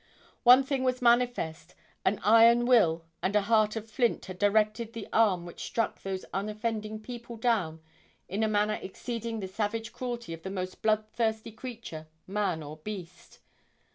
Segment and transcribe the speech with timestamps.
[0.41, 5.07] One thing was manifest; an iron will and a heart of flint had directed the
[5.13, 7.81] arm which struck those unoffending people down
[8.27, 13.41] in a manner exceeding the savage cruelty of the most blood thirsty creature—man or beast.